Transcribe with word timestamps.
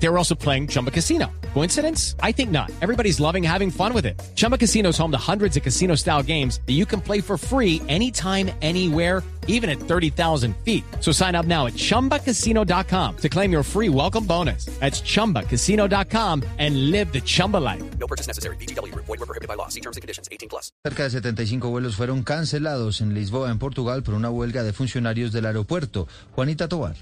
They 0.00 0.08
were 0.08 0.18
also 0.18 0.34
playing 0.34 0.68
Chumba 0.68 0.90
Casino. 0.90 1.26
Coincidence? 1.54 2.14
I 2.22 2.32
think 2.32 2.50
not. 2.50 2.70
Everybody's 2.80 3.18
loving 3.20 3.42
having 3.42 3.70
fun 3.70 3.92
with 3.92 4.06
it. 4.06 4.20
Chumba 4.36 4.56
Casino 4.56 4.90
is 4.90 4.98
home 4.98 5.10
to 5.10 5.18
hundreds 5.18 5.56
of 5.56 5.62
casino 5.62 5.96
style 5.96 6.22
games 6.22 6.60
that 6.66 6.74
you 6.74 6.86
can 6.86 7.00
play 7.00 7.20
for 7.20 7.36
free 7.36 7.82
anytime, 7.88 8.50
anywhere, 8.62 9.24
even 9.48 9.68
at 9.68 9.80
30,000 9.80 10.54
feet. 10.64 10.84
So 11.00 11.10
sign 11.10 11.34
up 11.34 11.46
now 11.46 11.66
at 11.66 11.72
chumbacasino.com 11.72 13.16
to 13.16 13.28
claim 13.28 13.50
your 13.50 13.64
free 13.64 13.88
welcome 13.88 14.24
bonus. 14.24 14.66
That's 14.78 15.00
chumbacasino.com 15.00 16.44
and 16.58 16.90
live 16.92 17.12
the 17.12 17.20
Chumba 17.20 17.56
life. 17.56 17.82
No 17.98 18.06
purchase 18.06 18.28
necessary. 18.28 18.56
VGW. 18.56 18.94
Void 18.94 19.08
were 19.08 19.26
prohibited 19.26 19.48
by 19.48 19.54
law. 19.54 19.68
See 19.68 19.80
terms 19.80 19.96
and 19.96 20.02
conditions. 20.02 20.28
18 20.30 20.48
plus. 20.48 20.70
Cerca 20.84 21.02
de 21.02 21.10
75 21.10 21.70
vuelos 21.70 21.96
fueron 21.96 22.22
cancelados 22.22 23.00
en 23.00 23.14
Lisboa, 23.14 23.50
en 23.50 23.58
Portugal, 23.58 24.02
por 24.04 24.14
una 24.14 24.30
huelga 24.30 24.62
de 24.62 24.72
funcionarios 24.72 25.32
del 25.32 25.46
aeropuerto. 25.46 26.06
Juanita 26.36 26.68
Tobar. 26.68 26.94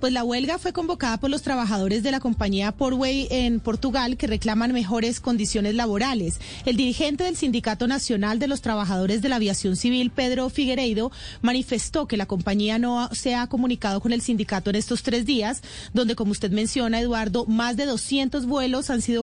Pues 0.00 0.12
la 0.12 0.24
huelga 0.24 0.58
fue 0.58 0.72
convocada 0.72 1.18
por 1.18 1.30
los 1.30 1.42
trabajadores 1.42 2.02
de 2.02 2.10
la 2.10 2.20
compañía 2.20 2.72
Portway 2.72 3.28
en 3.30 3.60
Portugal 3.60 4.16
que 4.16 4.26
reclaman 4.26 4.72
mejores 4.72 5.20
condiciones 5.20 5.74
laborales. 5.74 6.40
El 6.64 6.76
dirigente 6.76 7.24
del 7.24 7.36
Sindicato 7.36 7.86
Nacional 7.86 8.38
de 8.38 8.48
los 8.48 8.60
Trabajadores 8.60 9.22
de 9.22 9.28
la 9.28 9.36
Aviación 9.36 9.76
Civil, 9.76 10.10
Pedro 10.10 10.48
Figueiredo, 10.50 11.10
manifestó 11.42 12.06
que 12.06 12.16
la 12.16 12.26
compañía 12.26 12.78
no 12.78 13.08
se 13.12 13.34
ha 13.34 13.46
comunicado 13.46 14.00
con 14.00 14.12
el 14.12 14.22
sindicato 14.22 14.70
en 14.70 14.76
estos 14.76 15.02
tres 15.02 15.26
días, 15.26 15.62
donde, 15.92 16.14
como 16.14 16.32
usted 16.32 16.50
menciona, 16.50 17.00
Eduardo, 17.00 17.46
más 17.46 17.76
de 17.76 17.86
200 17.86 18.46
vuelos 18.46 18.90
han 18.90 19.02
sido 19.02 19.22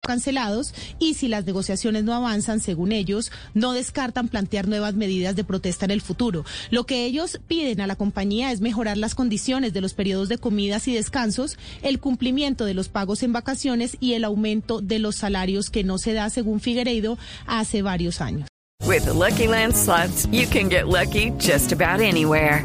Cancelados 0.00 0.74
y 0.98 1.14
si 1.14 1.28
las 1.28 1.46
negociaciones 1.46 2.04
no 2.04 2.14
avanzan, 2.14 2.60
según 2.60 2.92
ellos, 2.92 3.30
no 3.54 3.72
descartan 3.72 4.28
plantear 4.28 4.66
nuevas 4.66 4.94
medidas 4.94 5.36
de 5.36 5.44
protesta 5.44 5.84
en 5.84 5.90
el 5.90 6.00
futuro. 6.00 6.44
Lo 6.70 6.84
que 6.84 7.04
ellos 7.04 7.40
piden 7.46 7.80
a 7.80 7.86
la 7.86 7.96
compañía 7.96 8.50
es 8.52 8.60
mejorar 8.60 8.96
las 8.96 9.14
condiciones 9.14 9.72
de 9.72 9.80
los 9.80 9.94
periodos 9.94 10.28
de 10.28 10.38
comidas 10.38 10.88
y 10.88 10.94
descansos, 10.94 11.58
el 11.82 12.00
cumplimiento 12.00 12.64
de 12.64 12.74
los 12.74 12.88
pagos 12.88 13.22
en 13.22 13.32
vacaciones 13.32 13.96
y 14.00 14.14
el 14.14 14.24
aumento 14.24 14.80
de 14.80 14.98
los 14.98 15.16
salarios 15.16 15.70
que 15.70 15.84
no 15.84 15.98
se 15.98 16.12
da, 16.12 16.30
según 16.30 16.60
Figueiredo, 16.60 17.18
hace 17.46 17.82
varios 17.82 18.20
años. 18.20 18.48
With 18.86 19.06
Lucky 19.06 19.46
Land 19.46 19.74
you 20.32 20.46
can 20.46 20.68
get 20.68 20.88
lucky 20.88 21.30
just 21.38 21.72
about 21.72 22.00
anywhere. 22.00 22.64